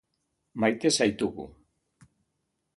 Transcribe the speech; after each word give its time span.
Maite 0.59 0.89
zaitugu. 0.97 1.45